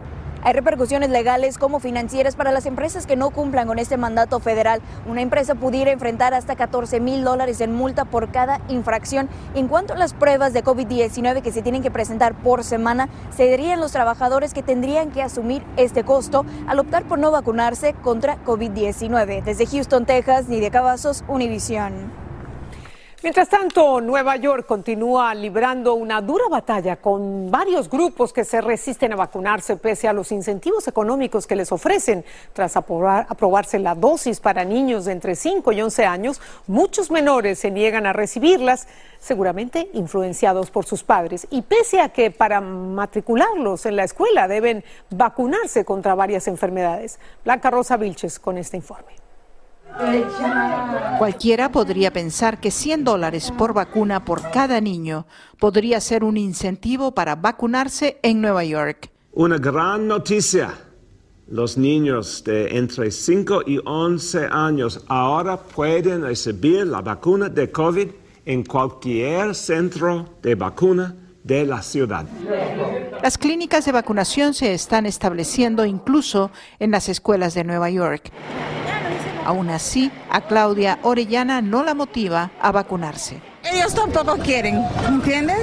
Hay 0.46 0.54
repercusiones 0.54 1.10
legales 1.10 1.58
como 1.58 1.80
financieras 1.80 2.36
para 2.36 2.52
las 2.52 2.68
empresas 2.68 3.08
que 3.08 3.16
no 3.16 3.32
cumplan 3.32 3.66
con 3.66 3.80
este 3.80 3.98
mandato 3.98 4.40
federal. 4.40 4.80
Una 5.08 5.24
empresa 5.24 5.56
pudiera 5.56 5.90
enfrentar 5.90 6.36
hasta 6.36 6.56
14 6.56 7.00
mil 7.00 7.24
dólares 7.24 7.62
en 7.62 7.74
multa 7.74 8.06
por 8.06 8.30
cada 8.30 8.62
infracción. 8.68 9.28
En 9.56 9.68
cuanto 9.68 9.94
a 9.94 9.98
las 9.98 10.14
pruebas 10.14 10.54
de 10.54 10.64
COVID-19 10.64 11.42
que 11.42 11.52
se 11.52 11.64
tienen 11.64 11.82
que 11.82 11.90
presentar 11.90 12.36
por 12.36 12.64
semana, 12.64 13.10
serían 13.36 13.80
los 13.80 13.92
trabajadores 13.92 14.54
que 14.54 14.62
tendrían 14.62 15.10
que 15.10 15.24
asumir 15.24 15.64
este 15.78 16.04
costo 16.04 16.46
al 16.68 16.78
optar 16.78 17.06
por 17.06 17.18
no 17.18 17.32
vacunarse 17.32 17.96
contra 18.04 18.38
COVID-19. 18.46 19.44
Desde 19.44 19.66
Houston, 19.66 20.06
Texas, 20.06 20.48
Nidia 20.48 20.70
Cavazos, 20.70 21.24
Univisión. 21.28 22.25
Mientras 23.25 23.50
tanto, 23.50 24.01
Nueva 24.01 24.36
York 24.36 24.67
continúa 24.67 25.34
librando 25.34 25.96
una 25.96 26.22
dura 26.22 26.44
batalla 26.48 26.98
con 26.98 27.50
varios 27.50 27.89
grupos 27.89 28.32
que 28.32 28.46
se 28.46 28.62
resisten 28.62 29.13
a 29.13 29.15
vacunarse 29.15 29.77
pese 29.77 30.08
a 30.08 30.13
los 30.13 30.32
incentivos 30.32 30.88
económicos 30.88 31.48
que 31.48 31.55
les 31.55 31.72
ofrecen. 31.72 32.24
Tras 32.53 32.77
aprobarse 32.77 33.79
la 33.79 33.96
dosis 33.96 34.39
para 34.39 34.63
niños 34.63 35.05
de 35.05 35.13
entre 35.13 35.36
5 35.36 35.72
y 35.72 35.82
11 35.82 36.05
años, 36.05 36.39
muchos 36.67 37.10
menores 37.10 37.58
se 37.58 37.72
niegan 37.72 38.05
a 38.05 38.13
recibirlas, 38.13 38.88
seguramente 39.17 39.89
influenciados 39.94 40.70
por 40.70 40.86
sus 40.86 41.03
padres. 41.03 41.48
Y 41.50 41.63
pese 41.63 42.01
a 42.01 42.10
que 42.10 42.29
para 42.29 42.62
matricularlos 42.62 43.88
en 43.88 43.96
la 43.96 44.03
escuela 44.03 44.48
deben 44.48 44.84
vacunarse 45.10 45.84
contra 45.84 46.13
varias 46.13 46.48
enfermedades. 46.48 47.17
Blanca 47.44 47.72
Rosa 47.72 47.98
Vilches 47.98 48.38
con 48.38 48.60
este 48.60 48.77
informe. 48.77 49.25
Cualquiera 51.18 51.72
podría 51.72 52.12
pensar 52.12 52.60
que 52.60 52.72
100 52.72 53.04
dólares 53.04 53.52
por 53.58 53.74
vacuna 53.74 54.25
por 54.25 54.52
cada 54.52 54.82
niño 54.82 55.25
podría 55.60 56.02
ser 56.02 56.24
un 56.24 56.38
incentivo 56.38 57.14
para 57.14 57.36
vacunarse 57.36 58.20
en 58.22 58.42
Nueva 58.42 58.64
York. 58.64 59.10
Una 59.34 59.58
gran 59.58 60.08
noticia. 60.08 60.74
Los 61.48 61.78
niños 61.78 62.44
de 62.44 62.78
entre 62.78 63.12
5 63.12 63.62
y 63.68 63.80
11 63.86 64.48
años 64.52 65.04
ahora 65.08 65.58
pueden 65.58 66.24
recibir 66.24 66.88
la 66.88 67.02
vacuna 67.02 67.50
de 67.50 67.72
COVID 67.72 68.08
en 68.46 68.64
cualquier 68.64 69.54
centro 69.54 70.38
de 70.42 70.56
vacuna 70.56 71.16
de 71.44 71.66
la 71.66 71.84
ciudad. 71.84 72.25
Las 73.22 73.38
clínicas 73.38 73.86
de 73.86 73.92
vacunación 73.92 74.54
se 74.54 74.74
están 74.74 75.06
estableciendo 75.06 75.86
incluso 75.86 76.50
en 76.80 76.92
las 76.92 77.08
escuelas 77.10 77.54
de 77.54 77.64
Nueva 77.64 77.92
York. 77.92 78.32
Aún 79.46 79.70
así, 79.70 80.12
a 80.30 80.42
Claudia 80.42 81.00
Orellana 81.04 81.62
no 81.62 81.84
la 81.84 81.94
motiva 81.94 82.52
a 82.60 82.72
vacunarse. 82.72 83.40
Ellos 83.64 83.94
tampoco 83.94 84.38
quieren, 84.38 84.84
¿entiendes? 85.08 85.62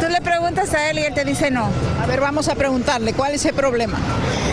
Tú 0.00 0.08
le 0.08 0.20
preguntas 0.20 0.72
a 0.74 0.90
él 0.90 1.00
y 1.00 1.02
él 1.02 1.14
te 1.14 1.24
dice 1.24 1.50
no. 1.50 1.68
A 2.02 2.06
ver, 2.06 2.20
vamos 2.20 2.48
a 2.48 2.54
preguntarle, 2.54 3.12
¿cuál 3.12 3.34
es 3.34 3.44
el 3.44 3.54
problema? 3.54 3.98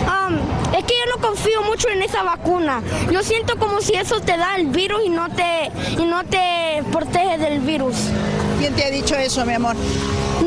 Um, 0.06 0.36
es 0.76 0.84
que 0.84 0.94
yo 0.94 1.16
no 1.16 1.22
confío 1.22 1.62
mucho 1.62 1.88
en 1.88 2.02
esa 2.02 2.22
vacuna. 2.22 2.82
Yo 3.10 3.22
siento 3.22 3.58
como 3.58 3.80
si 3.80 3.94
eso 3.94 4.20
te 4.20 4.36
da 4.36 4.56
el 4.56 4.66
virus 4.66 5.00
y 5.04 5.08
no 5.10 5.28
te, 5.30 5.70
y 5.98 6.04
no 6.04 6.24
te 6.24 6.82
protege 6.92 7.38
del 7.38 7.60
virus. 7.60 7.96
¿Quién 8.58 8.74
te 8.74 8.84
ha 8.84 8.90
dicho 8.90 9.14
eso, 9.14 9.44
mi 9.46 9.54
amor? 9.54 9.76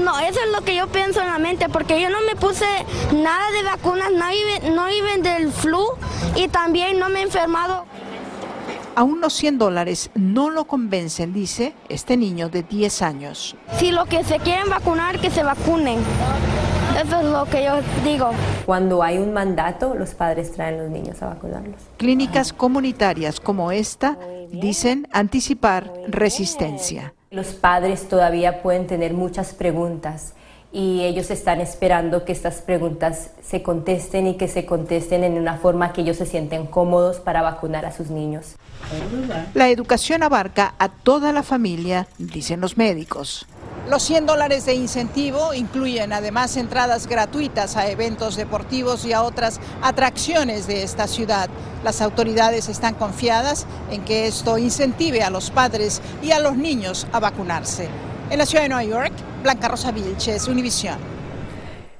No, 0.04 0.20
eso 0.20 0.40
es 0.46 0.52
lo 0.52 0.62
que 0.64 0.76
yo 0.76 0.88
pienso 0.88 1.22
en 1.22 1.28
la 1.28 1.40
mente, 1.40 1.68
porque 1.70 2.02
yo 2.02 2.10
no 2.10 2.22
me 2.22 2.36
puse 2.36 2.66
nada 3.14 3.52
de 3.52 3.64
vacunas, 3.64 4.12
no 4.12 4.32
iban 4.32 4.76
no 4.76 4.90
iban 4.92 5.22
del 5.22 5.52
flu 5.52 5.86
y 6.36 6.48
también 6.48 7.00
no 7.00 7.10
me 7.10 7.20
he 7.20 7.24
enfermado. 7.24 7.86
Aún 9.00 9.22
los 9.22 9.32
100 9.32 9.60
dólares 9.60 10.12
no 10.13 10.50
lo 10.50 10.65
convencen, 10.65 11.32
dice 11.32 11.74
este 11.88 12.18
niño 12.18 12.50
de 12.50 12.63
10 12.63 13.01
años. 13.01 13.56
Si 13.77 13.91
lo 13.91 14.03
que 14.03 14.25
se 14.25 14.39
quieren 14.39 14.68
vacunar, 14.68 15.22
que 15.22 15.29
se 15.29 15.41
vacunen. 15.41 16.00
Eso 17.01 17.22
es 17.22 17.25
lo 17.27 17.46
que 17.46 17.63
yo 17.63 17.79
digo. 18.03 18.32
Cuando 18.65 19.01
hay 19.01 19.18
un 19.18 19.32
mandato, 19.32 19.96
los 19.96 20.15
padres 20.15 20.51
traen 20.51 20.82
a 20.82 20.84
los 20.84 20.91
niños 20.91 21.22
a 21.22 21.27
vacunarlos. 21.27 21.79
Clínicas 21.96 22.51
comunitarias 22.51 23.39
como 23.39 23.72
esta 23.72 24.18
dicen 24.51 25.08
anticipar 25.13 25.94
resistencia. 26.10 27.13
Los 27.32 27.53
padres 27.53 28.10
todavía 28.10 28.62
pueden 28.62 28.86
tener 28.86 29.13
muchas 29.13 29.53
preguntas 29.53 30.34
y 30.72 31.02
ellos 31.02 31.32
están 31.32 31.62
esperando 31.62 32.26
que 32.26 32.32
estas 32.32 32.62
preguntas 32.62 33.32
se 33.42 33.64
contesten 33.64 34.28
y 34.28 34.38
que 34.38 34.48
se 34.48 34.66
contesten 34.66 35.24
en 35.24 35.38
una 35.38 35.58
forma 35.58 35.94
que 35.94 36.02
ellos 36.02 36.18
se 36.18 36.26
sienten 36.26 36.68
cómodos 36.68 37.20
para 37.20 37.42
vacunar 37.42 37.86
a 37.86 37.92
sus 37.92 38.10
niños. 38.10 38.56
La 39.54 39.70
educación 39.70 40.24
abarca 40.24 40.76
a 40.78 40.90
toda 40.90 41.32
la 41.34 41.44
familia, 41.44 42.08
dicen 42.18 42.62
los 42.62 42.78
médicos. 42.78 43.48
Los 43.90 44.04
100 44.04 44.28
dólares 44.28 44.66
de 44.68 44.76
incentivo 44.76 45.54
incluyen 45.56 46.14
además 46.14 46.56
entradas 46.58 47.08
gratuitas 47.08 47.76
a 47.76 47.88
eventos 47.88 48.36
deportivos 48.36 49.04
y 49.06 49.14
a 49.14 49.24
otras 49.24 49.60
atracciones 49.82 50.68
de 50.68 50.84
esta 50.84 51.08
ciudad. 51.08 51.50
Las 51.84 52.02
autoridades 52.02 52.70
están 52.70 52.94
confiadas 52.94 53.66
en 53.90 54.06
que 54.06 54.28
esto 54.28 54.60
incentive 54.60 55.24
a 55.24 55.32
los 55.32 55.50
padres 55.50 56.02
y 56.22 56.32
a 56.32 56.40
los 56.40 56.56
niños 56.56 57.08
a 57.12 57.20
vacunarse. 57.20 57.90
En 58.29 58.38
la 58.38 58.45
ciudad 58.45 58.62
de 58.62 58.69
Nueva 58.69 58.83
York, 58.83 59.13
Blanca 59.41 59.67
Rosa 59.69 59.91
Vilches, 59.91 60.48
Univisión. 60.48 61.00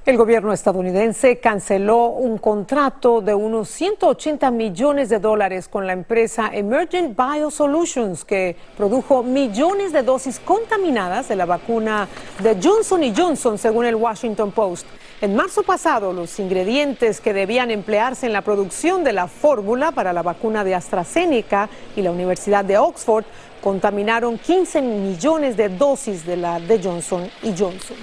El 0.06 0.16
gobierno 0.16 0.52
estadounidense 0.52 1.40
canceló 1.40 2.06
un 2.06 2.38
contrato 2.38 3.20
de 3.20 3.34
unos 3.34 3.68
180 3.70 4.48
millones 4.52 5.08
de 5.08 5.18
dólares 5.18 5.66
con 5.66 5.88
la 5.88 5.92
empresa 5.92 6.48
Emergent 6.52 7.18
Biosolutions, 7.18 8.24
que 8.24 8.54
produjo 8.76 9.24
millones 9.24 9.92
de 9.92 10.04
dosis 10.04 10.38
contaminadas 10.38 11.28
de 11.28 11.34
la 11.34 11.46
vacuna 11.46 12.06
de 12.40 12.56
Johnson 12.62 13.02
Johnson, 13.14 13.58
según 13.58 13.86
el 13.86 13.96
Washington 13.96 14.52
Post. 14.52 14.86
En 15.20 15.36
marzo 15.36 15.62
pasado, 15.64 16.14
los 16.14 16.38
ingredientes 16.38 17.20
que 17.20 17.34
debían 17.34 17.70
emplearse 17.70 18.24
en 18.24 18.32
la 18.32 18.40
producción 18.40 19.04
de 19.04 19.12
la 19.12 19.28
fórmula 19.28 19.92
para 19.92 20.14
la 20.14 20.22
vacuna 20.22 20.64
de 20.64 20.74
AstraZeneca 20.74 21.68
y 21.94 22.00
la 22.00 22.10
Universidad 22.10 22.64
de 22.64 22.78
Oxford 22.78 23.26
contaminaron 23.60 24.38
15 24.38 24.82
millones 24.82 25.56
de 25.56 25.68
dosis 25.68 26.24
de 26.26 26.36
la 26.36 26.60
de 26.60 26.82
Johnson 26.82 27.28
y 27.42 27.54
Johnson. 27.56 27.96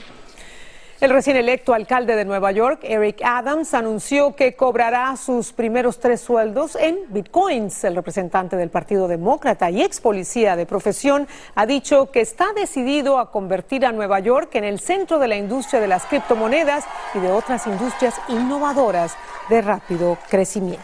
El 1.00 1.12
recién 1.12 1.38
electo 1.38 1.76
alcalde 1.76 2.16
de 2.16 2.26
Nueva 2.26 2.52
York, 2.52 2.80
Eric 2.82 3.22
Adams, 3.24 3.76
anunció 3.76 4.36
que 4.36 4.56
cobrará 4.56 5.16
sus 5.16 5.54
primeros 5.54 6.00
tres 6.00 6.22
sueldos 6.22 6.76
en 6.76 6.98
bitcoins. 7.10 7.84
El 7.84 7.96
representante 7.96 8.56
del 8.56 8.72
Partido 8.72 9.08
Demócrata 9.08 9.70
y 9.70 9.84
ex 9.84 10.02
policía 10.02 10.56
de 10.56 10.66
profesión 10.66 11.28
ha 11.54 11.68
dicho 11.68 12.10
que 12.10 12.22
está 12.22 12.52
decidido 12.54 13.20
a 13.20 13.30
convertir 13.30 13.86
a 13.86 13.92
Nueva 13.92 14.20
York 14.22 14.56
en 14.56 14.64
el 14.64 14.80
centro 14.80 15.20
de 15.20 15.28
la 15.28 15.36
industria 15.36 15.80
de 15.80 15.88
las 15.88 16.04
criptomonedas 16.06 16.86
y 17.14 17.20
de 17.20 17.32
otras 17.32 17.68
industrias 17.68 18.20
innovadoras 18.28 19.16
de 19.50 19.62
rápido 19.62 20.18
crecimiento. 20.32 20.84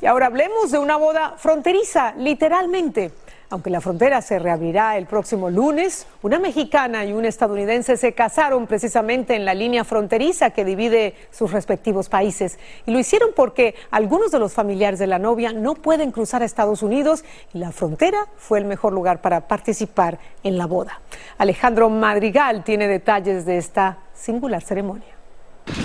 Y 0.00 0.06
ahora 0.06 0.26
hablemos 0.26 0.70
de 0.70 0.78
una 0.78 0.96
boda 0.96 1.34
fronteriza, 1.36 2.14
literalmente. 2.16 3.10
Aunque 3.54 3.70
la 3.70 3.80
frontera 3.80 4.20
se 4.20 4.40
reabrirá 4.40 4.96
el 4.96 5.06
próximo 5.06 5.48
lunes, 5.48 6.08
una 6.22 6.40
mexicana 6.40 7.04
y 7.04 7.12
un 7.12 7.24
estadounidense 7.24 7.96
se 7.96 8.12
casaron 8.12 8.66
precisamente 8.66 9.36
en 9.36 9.44
la 9.44 9.54
línea 9.54 9.84
fronteriza 9.84 10.50
que 10.50 10.64
divide 10.64 11.14
sus 11.30 11.52
respectivos 11.52 12.08
países. 12.08 12.58
Y 12.84 12.90
lo 12.90 12.98
hicieron 12.98 13.30
porque 13.36 13.76
algunos 13.92 14.32
de 14.32 14.40
los 14.40 14.54
familiares 14.54 14.98
de 14.98 15.06
la 15.06 15.20
novia 15.20 15.52
no 15.52 15.74
pueden 15.74 16.10
cruzar 16.10 16.42
a 16.42 16.46
Estados 16.46 16.82
Unidos 16.82 17.24
y 17.52 17.58
la 17.58 17.70
frontera 17.70 18.26
fue 18.36 18.58
el 18.58 18.64
mejor 18.64 18.92
lugar 18.92 19.20
para 19.20 19.46
participar 19.46 20.18
en 20.42 20.58
la 20.58 20.66
boda. 20.66 21.00
Alejandro 21.38 21.88
Madrigal 21.90 22.64
tiene 22.64 22.88
detalles 22.88 23.46
de 23.46 23.58
esta 23.58 23.98
singular 24.14 24.62
ceremonia. 24.62 25.14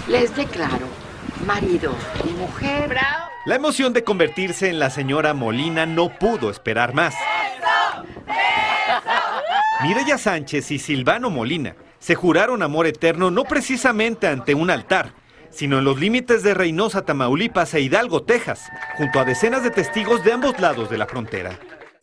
Les 0.07 0.35
declaro 0.35 0.87
marido 1.45 1.93
y 2.27 2.31
mujer. 2.31 2.97
La 3.45 3.55
emoción 3.55 3.93
de 3.93 4.03
convertirse 4.03 4.69
en 4.69 4.79
la 4.79 4.89
señora 4.89 5.33
Molina 5.33 5.85
no 5.85 6.09
pudo 6.09 6.49
esperar 6.49 6.93
más. 6.93 7.15
Mireya 9.81 10.17
Sánchez 10.17 10.71
y 10.71 10.79
Silvano 10.79 11.29
Molina 11.29 11.75
se 11.99 12.15
juraron 12.15 12.63
amor 12.63 12.87
eterno 12.87 13.31
no 13.31 13.43
precisamente 13.43 14.27
ante 14.27 14.53
un 14.53 14.69
altar, 14.69 15.13
sino 15.51 15.79
en 15.79 15.85
los 15.85 15.99
límites 15.99 16.43
de 16.43 16.53
Reynosa, 16.53 17.03
Tamaulipas 17.03 17.73
e 17.73 17.81
Hidalgo, 17.81 18.23
Texas, 18.23 18.61
junto 18.97 19.19
a 19.19 19.25
decenas 19.25 19.63
de 19.63 19.71
testigos 19.71 20.23
de 20.23 20.33
ambos 20.33 20.59
lados 20.59 20.89
de 20.89 20.97
la 20.97 21.07
frontera. 21.07 21.59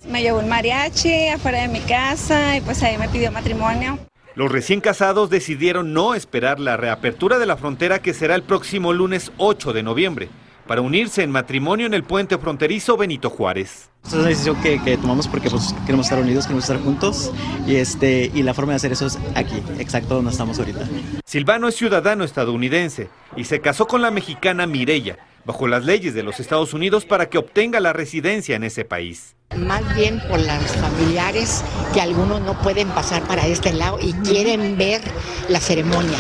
Me 0.07 0.23
llevó 0.23 0.39
un 0.39 0.49
mariachi 0.49 1.29
afuera 1.29 1.63
de 1.63 1.69
mi 1.69 1.81
casa 1.81 2.57
y 2.57 2.61
pues 2.61 2.83
ahí 2.83 2.99
me 2.99 3.09
pidió 3.09 3.33
matrimonio. 3.33 3.99
Los 4.35 4.53
recién 4.53 4.81
casados 4.81 5.31
decidieron 5.31 5.95
no 5.95 6.15
esperar 6.15 6.61
la 6.61 6.77
reapertura 6.77 7.39
de 7.39 7.47
la 7.47 7.57
frontera 7.57 8.01
que 8.01 8.13
será 8.13 8.35
el 8.35 8.43
próximo 8.43 8.93
lunes 8.93 9.33
8 9.39 9.73
de 9.73 9.83
noviembre 9.83 10.29
para 10.67 10.81
unirse 10.81 11.23
en 11.23 11.31
matrimonio 11.31 11.87
en 11.87 11.95
el 11.95 12.03
puente 12.03 12.39
fronterizo 12.39 12.97
Benito 12.97 13.31
Juárez. 13.31 13.91
Es 14.07 14.13
una 14.13 14.29
decisión 14.29 14.57
que, 14.63 14.97
tomamos 14.97 15.27
porque 15.27 15.51
pues, 15.51 15.75
queremos 15.85 16.07
estar 16.07 16.21
unidos, 16.21 16.45
queremos 16.45 16.65
estar 16.65 16.81
juntos 16.81 17.33
y, 17.67 17.77
este, 17.77 18.31
y 18.33 18.43
la 18.43 18.55
forma 18.55 18.73
de 18.73 18.77
hacer 18.77 18.93
eso 18.93 19.07
es 19.07 19.19
aquí, 19.35 19.63
exacto 19.79 20.15
donde 20.15 20.31
estamos 20.31 20.59
ahorita. 20.59 20.89
Silvano 21.25 21.69
es 21.69 21.77
ciudadano 21.77 22.25
estadounidense 22.25 23.09
y 23.37 23.45
se 23.45 23.61
casó 23.61 23.87
con 23.87 24.03
la 24.03 24.11
mexicana 24.11 24.67
Mirella 24.67 25.19
bajo 25.45 25.69
las 25.69 25.85
leyes 25.85 26.15
de 26.15 26.23
los 26.23 26.41
Estados 26.41 26.75
Unidos 26.75 27.05
para 27.05 27.29
que 27.29 27.39
obtenga 27.39 27.81
la 27.81 27.93
residencia 27.93 28.57
en 28.57 28.65
ese 28.65 28.85
país. 28.85 29.37
Más 29.57 29.83
bien 29.95 30.21
por 30.29 30.41
las 30.41 30.77
familiares 30.77 31.65
que 31.95 32.01
algunos 32.01 32.41
no 32.43 32.61
pueden 32.61 32.89
pasar 32.89 33.23
para 33.23 33.47
este 33.47 33.73
lado 33.73 33.99
y 34.01 34.13
quieren 34.13 34.77
ver 34.77 35.01
la 35.49 35.61
ceremonia. 35.61 36.19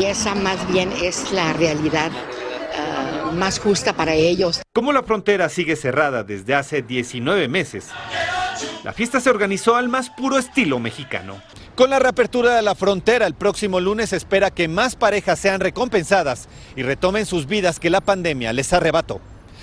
Y 0.00 0.04
esa 0.04 0.34
más 0.36 0.56
bien 0.72 0.90
es 1.02 1.32
la 1.32 1.52
realidad 1.52 2.12
más 3.36 3.58
justa 3.58 3.92
para 3.92 4.14
ellos. 4.14 4.62
Como 4.74 4.92
la 4.92 5.02
frontera 5.02 5.48
sigue 5.48 5.76
cerrada 5.76 6.24
desde 6.24 6.54
hace 6.54 6.82
19 6.82 7.48
meses, 7.48 7.88
la 8.82 8.92
fiesta 8.92 9.20
se 9.20 9.30
organizó 9.30 9.76
al 9.76 9.88
más 9.88 10.10
puro 10.10 10.38
estilo 10.38 10.78
mexicano. 10.78 11.40
Con 11.74 11.90
la 11.90 11.98
reapertura 11.98 12.56
de 12.56 12.62
la 12.62 12.74
frontera 12.74 13.26
el 13.26 13.34
próximo 13.34 13.80
lunes 13.80 14.10
se 14.10 14.16
espera 14.16 14.50
que 14.50 14.66
más 14.66 14.96
parejas 14.96 15.38
sean 15.38 15.60
recompensadas 15.60 16.48
y 16.74 16.82
retomen 16.82 17.26
sus 17.26 17.46
vidas 17.46 17.78
que 17.78 17.90
la 17.90 18.00
pandemia 18.00 18.52
les 18.52 18.72
arrebató. 18.72 19.20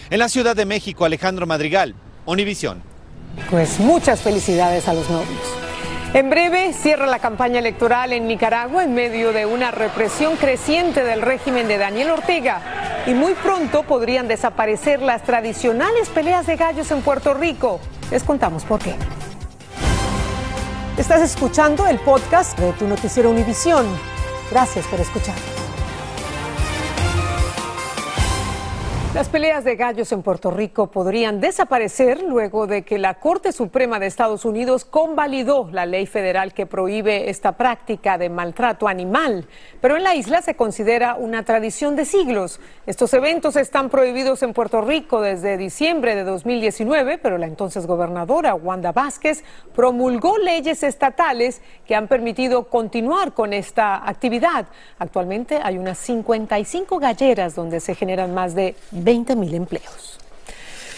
En 0.09 0.19
la 0.19 0.29
Ciudad 0.29 0.55
de 0.55 0.65
México, 0.65 1.05
Alejandro 1.05 1.47
Madrigal, 1.47 1.95
Univisión. 2.25 2.83
Pues 3.49 3.79
muchas 3.79 4.21
felicidades 4.21 4.87
a 4.87 4.93
los 4.93 5.09
novios. 5.09 5.52
En 6.13 6.29
breve 6.29 6.73
cierra 6.73 7.07
la 7.07 7.17
campaña 7.17 7.57
electoral 7.57 8.13
en 8.13 8.27
Nicaragua 8.27 8.83
en 8.83 8.93
medio 8.93 9.33
de 9.33 9.47
una 9.47 9.71
represión 9.71 10.35
creciente 10.35 11.03
del 11.03 11.23
régimen 11.23 11.67
de 11.67 11.79
Daniel 11.79 12.11
Ortega. 12.11 12.61
Y 13.07 13.15
muy 13.15 13.33
pronto 13.33 13.81
podrían 13.81 14.27
desaparecer 14.27 15.01
las 15.01 15.23
tradicionales 15.23 16.09
peleas 16.09 16.45
de 16.45 16.55
gallos 16.55 16.91
en 16.91 17.01
Puerto 17.01 17.33
Rico. 17.33 17.79
Les 18.11 18.23
contamos 18.23 18.63
por 18.63 18.79
qué. 18.79 18.93
Estás 20.99 21.23
escuchando 21.23 21.87
el 21.87 21.97
podcast 21.97 22.59
de 22.59 22.73
tu 22.73 22.87
noticiero 22.87 23.31
Univisión. 23.31 23.87
Gracias 24.51 24.85
por 24.85 24.99
escuchar. 24.99 25.52
Las 29.23 29.31
peleas 29.31 29.63
de 29.63 29.77
gallos 29.77 30.11
en 30.11 30.21
Puerto 30.21 30.51
Rico 30.51 30.87
podrían 30.87 31.39
desaparecer 31.39 32.21
luego 32.23 32.67
de 32.67 32.81
que 32.81 32.97
la 32.97 33.13
Corte 33.13 33.53
Suprema 33.53 33.97
de 33.97 34.05
Estados 34.05 34.43
Unidos 34.43 34.83
convalidó 34.83 35.69
la 35.71 35.85
ley 35.85 36.07
federal 36.07 36.53
que 36.53 36.65
prohíbe 36.65 37.29
esta 37.29 37.53
práctica 37.53 38.17
de 38.17 38.27
maltrato 38.27 38.85
animal. 38.85 39.47
Pero 39.79 39.95
en 39.95 40.03
la 40.03 40.13
isla 40.13 40.41
se 40.41 40.55
considera 40.55 41.15
una 41.15 41.43
tradición 41.43 41.95
de 41.95 42.03
siglos. 42.03 42.59
Estos 42.85 43.13
eventos 43.13 43.55
están 43.55 43.89
prohibidos 43.89 44.43
en 44.43 44.51
Puerto 44.51 44.81
Rico 44.81 45.21
desde 45.21 45.55
diciembre 45.55 46.15
de 46.15 46.25
2019, 46.25 47.17
pero 47.17 47.37
la 47.37 47.45
entonces 47.45 47.87
gobernadora 47.87 48.55
Wanda 48.55 48.91
Vázquez 48.91 49.45
promulgó 49.73 50.37
leyes 50.37 50.83
estatales 50.83 51.61
que 51.87 51.95
han 51.95 52.09
permitido 52.09 52.65
continuar 52.65 53.31
con 53.31 53.53
esta 53.53 54.05
actividad. 54.05 54.65
Actualmente 54.99 55.61
hay 55.63 55.77
unas 55.77 55.97
55 55.99 56.99
galleras 56.99 57.55
donde 57.55 57.79
se 57.79 57.95
generan 57.95 58.33
más 58.33 58.53
de 58.53 58.75
20 58.91 59.12
mil 59.35 59.53
empleos. 59.53 60.17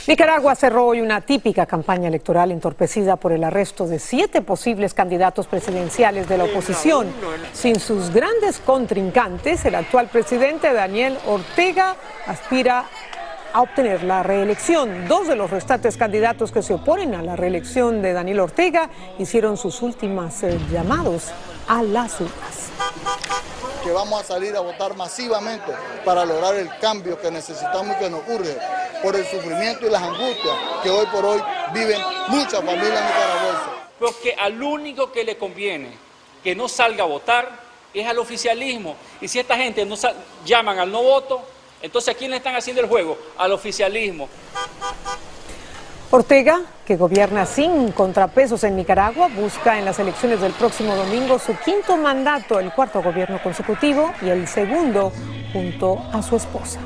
Nicaragua 0.08 0.54
cerró 0.54 0.86
hoy 0.86 1.02
una 1.02 1.22
típica 1.22 1.66
campaña 1.66 2.08
electoral 2.08 2.52
entorpecida 2.52 3.16
por 3.16 3.32
el 3.32 3.44
arresto 3.44 3.88
de 3.88 3.98
siete 3.98 4.42
posibles 4.42 4.94
candidatos 4.94 5.48
presidenciales 5.48 6.30
de 6.30 6.38
la 6.38 6.44
oposición. 6.44 7.08
Sin 7.54 7.80
sus 7.80 8.12
grandes 8.12 8.60
contrincantes, 8.60 9.66
el 9.66 9.74
actual 9.74 10.08
presidente 10.10 10.72
Daniel 10.74 11.18
Ortega 11.26 11.96
aspira 12.28 12.86
a 13.52 13.62
obtener 13.62 14.04
la 14.04 14.22
reelección. 14.22 15.08
Dos 15.08 15.28
de 15.28 15.36
los 15.36 15.50
restantes 15.50 15.98
candidatos 15.98 16.52
que 16.52 16.62
se 16.62 16.76
oponen 16.76 17.16
a 17.16 17.24
la 17.24 17.36
reelección 17.36 18.04
de 18.04 18.14
Daniel 18.14 18.42
Ortega 18.42 18.90
hicieron 19.18 19.58
sus 19.58 19.82
últimos 19.82 20.44
eh, 20.44 20.60
llamados 20.72 21.32
a 21.68 21.82
las 21.82 22.22
urnas 22.22 22.66
que 23.86 23.92
vamos 23.92 24.20
a 24.20 24.24
salir 24.24 24.56
a 24.56 24.62
votar 24.62 24.96
masivamente 24.96 25.72
para 26.04 26.26
lograr 26.26 26.56
el 26.56 26.76
cambio 26.80 27.22
que 27.22 27.30
necesitamos 27.30 27.96
y 27.96 28.00
que 28.00 28.10
nos 28.10 28.28
urge 28.28 28.58
por 29.04 29.16
el 29.16 29.24
sufrimiento 29.28 29.86
y 29.86 29.92
las 29.92 30.02
angustias 30.02 30.58
que 30.82 30.90
hoy 30.90 31.06
por 31.06 31.24
hoy 31.24 31.40
viven 31.72 32.02
muchas 32.30 32.66
familias 32.66 33.04
nicaragüenses. 33.06 33.70
Porque 34.00 34.34
al 34.34 34.62
único 34.62 35.12
que 35.12 35.24
le 35.24 35.38
conviene 35.38 35.92
que 36.44 36.56
no 36.56 36.68
salga 36.68 37.04
a 37.04 37.08
votar 37.08 37.60
es 37.94 38.08
al 38.08 38.18
oficialismo. 38.18 38.96
Y 39.22 39.28
si 39.28 39.38
esta 39.38 39.56
gente 39.56 39.86
no 39.86 39.96
llaman 40.44 40.80
al 40.80 40.92
no 40.92 41.04
voto, 41.04 41.44
entonces 41.80 42.16
¿a 42.16 42.18
quién 42.18 42.32
le 42.32 42.38
están 42.38 42.56
haciendo 42.56 42.82
el 42.82 42.88
juego? 42.88 43.16
Al 43.38 43.52
oficialismo. 43.52 44.28
Ortega, 46.16 46.62
que 46.86 46.96
gobierna 46.96 47.46
sin 47.46 47.92
contrapesos 47.92 48.64
en 48.64 48.78
Nicaragua, 48.78 49.28
busca 49.36 49.78
en 49.78 49.84
las 49.84 50.00
elecciones 50.00 50.40
del 50.40 50.54
próximo 50.54 50.96
domingo 50.96 51.38
su 51.40 51.54
quinto 51.58 51.98
mandato, 51.98 52.58
el 52.58 52.72
cuarto 52.72 53.04
gobierno 53.04 53.44
consecutivo 53.44 54.14
y 54.22 54.30
el 54.30 54.48
segundo 54.48 55.12
junto 55.52 56.02
a 56.14 56.22
su 56.22 56.38
esposa. 56.38 56.80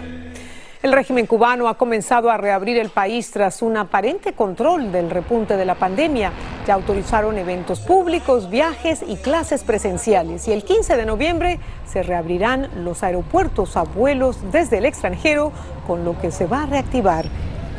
El 0.82 0.94
régimen 0.94 1.28
cubano 1.28 1.68
ha 1.68 1.78
comenzado 1.78 2.32
a 2.32 2.38
reabrir 2.38 2.80
el 2.80 2.90
país 2.90 3.30
tras 3.30 3.62
un 3.62 3.78
aparente 3.78 4.34
control 4.34 4.92
del 4.92 5.12
repunte 5.12 5.58
de 5.58 5.66
la 5.66 5.76
pandemia. 5.76 6.32
Ya 6.66 6.74
autorizaron 6.74 7.38
eventos 7.38 7.82
públicos, 7.82 8.50
viajes 8.50 9.04
y 9.08 9.18
clases 9.18 9.64
presenciales. 9.64 10.48
Y 10.48 10.54
el 10.54 10.64
15 10.64 10.98
de 10.98 11.06
noviembre 11.06 11.60
se 11.86 12.02
reabrirán 12.02 12.84
los 12.84 13.04
aeropuertos 13.04 13.78
a 13.78 13.84
vuelos 13.84 14.40
desde 14.52 14.80
el 14.80 14.86
extranjero, 14.86 15.52
con 15.86 16.04
lo 16.04 16.20
que 16.20 16.32
se 16.32 16.48
va 16.48 16.64
a 16.64 16.66
reactivar 16.66 17.26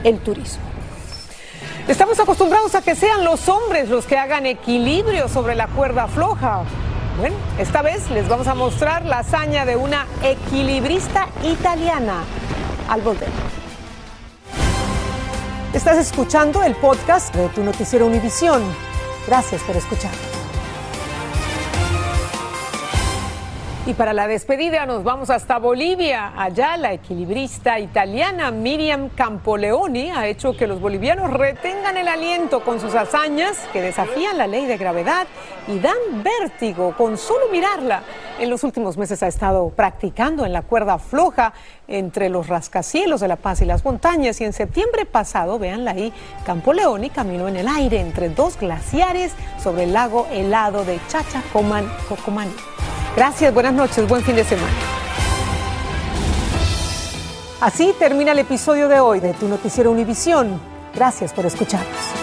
el 0.05 0.21
turismo. 0.21 0.70
Estamos 1.91 2.21
acostumbrados 2.21 2.77
a 2.77 2.83
que 2.83 2.95
sean 2.95 3.25
los 3.25 3.49
hombres 3.49 3.89
los 3.89 4.07
que 4.07 4.17
hagan 4.17 4.47
equilibrio 4.47 5.29
sobre 5.29 5.57
la 5.57 5.67
cuerda 5.67 6.07
floja. 6.07 6.63
Bueno, 7.19 7.35
esta 7.59 7.83
vez 7.83 8.09
les 8.13 8.29
vamos 8.29 8.47
a 8.47 8.55
mostrar 8.55 9.05
la 9.05 9.19
hazaña 9.19 9.67
de 9.67 9.75
una 9.75 10.07
equilibrista 10.23 11.27
italiana 11.43 12.23
al 12.89 13.03
volver. 13.03 13.31
Estás 15.75 15.99
escuchando 15.99 16.63
el 16.63 16.77
podcast 16.77 17.35
de 17.35 17.49
tu 17.49 17.65
noticiero 17.65 18.07
Univisión. 18.07 18.63
Gracias 19.27 19.61
por 19.65 19.77
escuchar. 19.77 20.30
Y 23.91 23.95
para 23.95 24.13
la 24.13 24.29
despedida 24.29 24.87
nos 24.87 25.03
vamos 25.03 25.31
hasta 25.31 25.59
Bolivia. 25.59 26.33
Allá 26.37 26.77
la 26.77 26.93
equilibrista 26.93 27.81
italiana 27.81 28.53
Miriam 28.53 29.09
Campoleoni 29.09 30.13
ha 30.13 30.29
hecho 30.29 30.57
que 30.57 30.69
los 30.69 30.81
bolivianos 30.81 31.33
retengan 31.33 31.97
el 31.97 32.07
aliento 32.07 32.61
con 32.61 32.79
sus 32.79 32.95
hazañas 32.95 33.59
que 33.73 33.83
desafían 33.83 34.39
la 34.39 34.47
ley 34.47 34.67
de 34.67 34.77
gravedad 34.77 35.27
y 35.67 35.81
dan 35.81 35.97
vértigo 36.23 36.95
con 36.97 37.19
solo 37.19 37.47
mirarla. 37.51 38.05
En 38.39 38.49
los 38.49 38.63
últimos 38.63 38.97
meses 38.97 39.25
ha 39.25 39.27
estado 39.27 39.71
practicando 39.71 40.47
en 40.47 40.53
la 40.53 40.63
cuerda 40.63 41.01
floja 41.01 41.53
entre 41.89 42.29
los 42.29 42.47
rascacielos 42.47 43.21
de 43.21 43.27
La 43.27 43.35
Paz 43.35 43.61
y 43.61 43.65
las 43.65 43.85
montañas 43.85 44.41
y 44.41 44.45
en 44.45 44.53
septiembre 44.53 45.05
pasado, 45.05 45.59
véanla 45.59 45.91
ahí, 45.91 46.13
Campoleoni 46.47 47.11
caminó 47.11 47.49
en 47.49 47.57
el 47.57 47.67
aire 47.67 47.99
entre 47.99 48.29
dos 48.29 48.57
glaciares 48.57 49.33
sobre 49.61 49.83
el 49.83 49.93
lago 49.95 50.29
helado 50.31 50.85
de 50.85 51.01
Chachacoman, 51.09 51.91
Cocomaní. 52.09 52.55
Gracias, 53.17 53.53
buenas 53.53 53.75
noches, 53.75 54.09
buen 54.09 54.23
fin 54.23 54.37
de 54.37 54.45
semana. 54.45 54.69
Así 57.61 57.95
termina 57.99 58.33
el 58.33 58.39
episodio 58.39 58.89
de 58.89 59.01
hoy 59.01 59.21
de 59.21 59.35
Tu 59.35 59.49
Noticiero 59.49 59.91
Univisión. 59.91 60.61
Gracias 60.95 61.33
por 61.33 61.45
escucharnos. 61.45 62.20